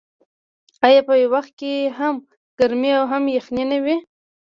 [0.85, 2.15] آیا په یو وخت کې هم
[2.59, 3.97] ګرمي او هم یخني نه وي؟